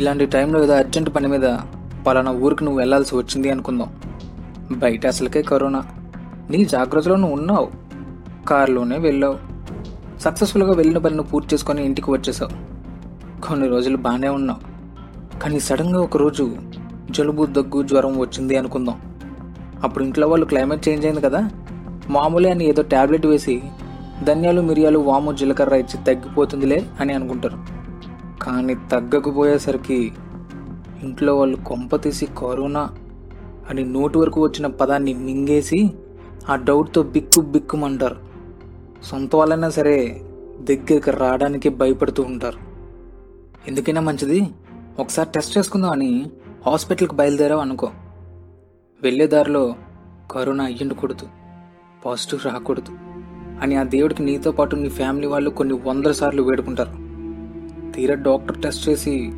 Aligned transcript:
ఇలాంటి 0.00 0.26
టైంలో 0.26 0.64
ఏదో 0.64 0.76
అర్జెంట్ 0.76 1.14
పని 1.14 1.28
మీద 1.28 1.56
పలానా 2.06 2.30
ఊరికి 2.30 2.64
నువ్వు 2.64 2.78
వెళ్ళాల్సి 2.78 3.16
వచ్చింది 3.16 3.50
అనుకుందాం. 3.50 3.88
బయట 4.72 5.06
అసలుకే 5.06 5.42
కరోనా. 5.42 5.82
నీ 6.50 6.64
జాగ్రత్తలో 6.64 7.16
నువ్వు 7.16 7.36
ఉన్నావు. 7.36 7.70
కారులోనే 8.48 8.98
వెళ్ళావు. 8.98 9.36
సక్సెస్ఫుల్గా 10.20 10.72
వెళ్ళిన 10.72 10.98
పనిని 10.98 11.22
పూర్తి 11.22 11.54
చేసుకొని 11.54 11.84
ఇంటికి 11.84 12.10
వచ్చేసావు. 12.10 12.50
కొన్ని 13.48 13.68
రోజులు 13.68 13.96
బాగానే 13.96 14.28
ఉన్నావు. 14.28 14.60
కానీ 15.38 15.60
సడన్గా 15.60 16.00
ఒకరోజు 16.00 16.56
జలుబు 17.10 17.46
దగ్గు 17.46 17.82
జ్వరం 17.82 18.18
వచ్చింది 18.18 18.56
అనుకుందాం. 18.56 19.00
అప్పుడు 19.82 20.04
ఇంట్లో 20.04 20.28
వాళ్ళు 20.28 20.46
క్లైమేట్ 20.46 20.88
చేంజ్ 20.88 21.06
అయింది 21.06 21.20
కదా. 21.20 21.50
మామూలే 22.08 22.50
అని 22.50 22.64
ఏదో 22.64 22.82
ట్యాబ్లెట్ 22.82 23.26
వేసి 23.26 23.62
ధనియాలు 24.24 24.60
మిరియాలు 24.60 24.98
వాము 24.98 25.32
జీలకర్ర 25.32 25.74
ఇచ్చి 25.74 26.04
తగ్గిపోతుందిలే 26.04 26.86
అని 27.00 27.12
అనుకుంటారు. 27.12 27.79
కానీ 28.42 28.74
తగ్గకపోయేసరికి 28.74 30.12
ఇంట్లో 31.02 31.36
వాళ్ళు 31.36 31.56
కొంప 31.56 31.96
తీసి 31.96 32.26
కరోనా 32.26 32.90
అని 33.70 33.84
నోటి 33.84 34.18
వరకు 34.18 34.42
వచ్చిన 34.42 34.66
పదాన్ని 34.66 35.14
మింగేసి 35.14 35.90
ఆ 36.48 36.56
డౌట్తో 36.56 37.02
బిక్కు 37.02 37.40
బిక్కుమంటారు. 37.40 38.16
సొంత 39.02 39.36
వాళ్ళైనా 39.36 39.70
సరే 39.70 40.20
దగ్గరికి 40.60 41.10
రావడానికి 41.10 41.68
భయపడుతూ 41.68 42.22
ఉంటారు. 42.22 42.58
ఎందుకైనా 43.68 44.00
మంచిది? 44.00 44.48
ఒకసారి 44.98 45.28
టెస్ట్ 45.34 45.58
చేసుకుందాం 45.58 45.90
అని 45.90 46.30
హాస్పిటల్కి 46.66 47.14
బయలుదేరావు 47.14 47.60
అనుకో. 47.60 47.90
వెళ్ళే 49.02 49.26
దారిలో 49.26 49.74
కరోనా 50.30 50.64
అయ్యుండకూడదు 50.64 51.26
పాజిటివ్ 52.06 52.44
రాకూడదు 52.44 52.92
అని 53.60 53.76
ఆ 53.76 53.82
దేవుడికి 53.82 54.22
నీతో 54.22 54.52
పాటు 54.52 54.76
నీ 54.76 54.88
ఫ్యామిలీ 54.88 55.26
వాళ్ళు 55.26 55.50
కొన్ని 55.50 55.74
వందల 55.74 56.12
సార్లు 56.12 56.42
వేడుకుంటారు. 56.42 57.09
తీరా 57.94 58.14
డాక్టర్ 58.14 58.62
టెస్ట్ 58.62 58.88
చేసి 58.88 59.30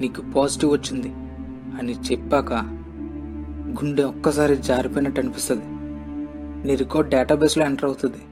నీకు 0.00 0.22
పాజిటివ్ 0.36 0.72
వచ్చింది 0.72 1.08
అని 1.78 1.92
చెప్పాక 1.92 2.52
గుండె 3.66 4.02
ఒక్కసారి 4.02 4.56
జారిపోయినట్టు 4.56 5.20
అనిపిస్తుంది. 5.20 5.64
నీ 6.68 6.74
రికార్డ్ 6.74 7.10
డేటాబేస్లో 7.10 7.64
ఎంటర్ 7.64 7.84
అవుతుంది. 7.84 8.22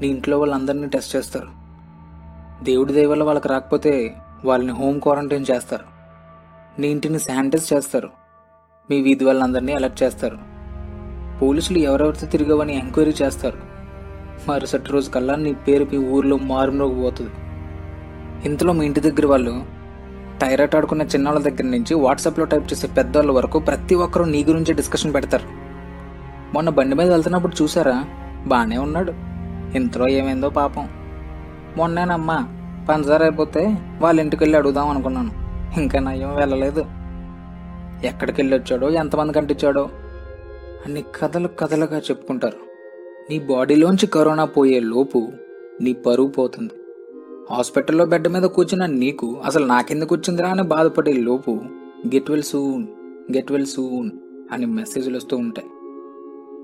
నీ 0.00 0.08
ఇంట్లో 0.08 0.38
వాళ్ళందరినీ 0.38 0.86
టెస్ట్ 0.86 1.16
చేస్తారు. 1.16 1.48
దేవుడి 2.64 2.92
దయవల్ల 2.92 3.22
వాళ్ళకి 3.22 3.48
రాకపోతే 3.48 4.14
వాళ్ళని 4.44 4.72
హోమ్ 4.72 5.00
క్వారంటైన్ 5.00 5.46
చేస్తారు. 5.50 5.84
నీ 6.80 6.88
ఇంటిని 6.88 7.18
శానిటైజ్ 7.18 7.72
చేస్తారు. 7.72 8.10
మీ 8.90 9.00
వీధి 9.00 9.24
వాళ్ళందరినీ 9.24 9.72
అలర్ట్ 9.72 10.02
చేస్తారు. 10.02 10.38
పోలీసులు 11.42 11.78
ఎవరెవరితో 11.78 12.26
తిరిగావని 12.26 12.78
ఎంక్వైరీ 12.78 13.14
చేస్తారు. 13.22 13.58
మరుసటి 14.48 14.90
రోజు 14.92 15.10
కల్లా 15.10 15.34
నీ 15.34 15.54
పేరు 15.54 15.84
మీ 15.84 15.96
ఊర్లో 15.96 16.36
మారుమోగిపోతుంది 16.36 17.30
పోతుంది 17.30 17.45
ఇంతలో 18.44 18.72
మీ 18.72 18.86
ఇంటి 18.86 19.00
దగ్గర 19.00 19.26
వాళ్ళు 19.26 19.64
టైరాయిడ్ 20.40 20.74
ఆడుకున్న 20.74 21.02
చిన్నవాళ్ళ 21.02 21.42
దగ్గర 21.42 21.62
నుంచి 21.62 21.94
వాట్సాప్లో 21.94 22.44
టైప్ 22.44 22.72
చేసే 22.72 22.86
పెద్దవాళ్ళ 22.86 23.30
వరకు 23.30 23.58
ప్రతి 23.58 23.94
ఒక్కరూ 23.94 24.24
నీ 24.24 24.44
గురించి 24.44 24.74
డిస్కషన్ 24.74 25.14
పెడతారు. 25.14 25.48
మొన్న 26.54 26.68
బండి 26.68 26.96
మీద 26.96 27.10
వెళ్తున్నప్పుడు 27.10 27.62
చూసారా? 27.62 28.04
బాగానే 28.46 28.78
ఉన్నాడు. 28.78 29.12
ఇంతలో 29.76 30.08
ఏమైందో 30.08 30.48
పాపం. 30.48 30.88
మొన్నేనమ్మా 31.76 32.48
పంచదార 32.88 33.22
అయిపోతే 33.22 33.78
వాళ్ళ 34.00 34.20
ఇంటికి 34.20 34.44
వెళ్ళి 34.44 34.58
అడుగుదాం 34.58 34.88
అనుకున్నాను. 34.88 35.30
ఇంకా 35.80 36.00
నయం 36.00 36.36
వెళ్ళలేదు. 36.36 36.86
ఎక్కడికి 38.04 38.40
వెళ్ళి 38.40 38.56
వచ్చాడో 38.56 38.90
ఎంతమంది 38.90 39.32
కంటించాడో 39.32 39.88
అన్ని 40.86 41.04
కథలు 41.20 41.48
కథలుగా 41.48 41.98
చెప్పుకుంటారు. 41.98 42.66
నీ 43.30 43.38
బాడీలోంచి 43.38 44.06
కరోనా 44.06 44.44
పోయే 44.44 44.80
లోపు 44.80 45.32
నీ 45.80 45.92
పరువు 45.92 46.28
పోతుంది. 46.28 46.70
హాస్పిటల్లో 47.50 48.06
బెడ్ 48.06 48.28
మీద 48.28 48.42
కూర్చున్న 48.42 48.86
నీకు 48.86 49.36
అసలు 49.44 49.66
నాకెందుకు 49.66 50.14
వచ్చిందిరా 50.14 50.50
అని 50.50 50.62
బాధపడే 50.62 51.12
లోపు 51.12 51.50
get 52.06 52.30
well 52.30 52.42
soon 52.42 52.86
get 53.36 53.52
well 53.52 53.66
soon 53.66 54.10
అని 54.52 54.66
మెసేజ్లు 54.66 55.16
వస్తూ 55.16 55.36
ఉంటాయి. 55.36 55.68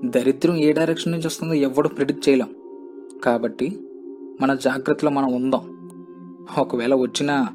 దరిద్రం 0.09 0.55
ఏ 0.55 0.71
డైరెక్షన్ 0.71 1.13
నుంచి 1.13 1.27
వస్తుందో 1.27 1.53
ఎవడు 1.53 1.87
ప్రిడిక్ట్ 1.87 2.29
చేయలేం. 2.29 2.49
కాబట్టి 3.23 3.79
మన 4.41 4.53
జాగ్రత్తలో 4.53 5.11
మనం 5.11 5.33
ఉందాం. 5.33 5.89
ఒకవేళ 6.57 6.95
వచ్చినా 6.95 7.47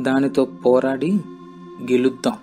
దానితో 0.00 0.44
పోరాడి 0.44 1.12
గెలుద్దాం. 1.92 2.34